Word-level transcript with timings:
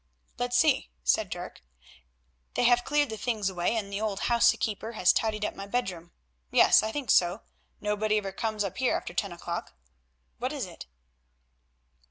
"Let's 0.39 0.57
see," 0.57 0.89
said 1.03 1.29
Dirk, 1.29 1.61
"they 2.55 2.63
have 2.63 2.83
cleared 2.83 3.11
the 3.11 3.17
things 3.17 3.51
away, 3.51 3.75
and 3.75 3.93
the 3.93 4.01
old 4.01 4.21
housekeeper 4.21 4.93
has 4.93 5.13
tidied 5.13 5.45
up 5.45 5.53
my 5.53 5.67
bedroom. 5.67 6.11
Yes, 6.49 6.81
I 6.81 6.91
think 6.91 7.11
so. 7.11 7.43
Nobody 7.79 8.17
ever 8.17 8.31
comes 8.31 8.63
up 8.63 8.77
here 8.79 8.95
after 8.95 9.13
ten 9.13 9.31
o'clock. 9.31 9.75
What 10.39 10.53
is 10.53 10.65
it?" 10.65 10.87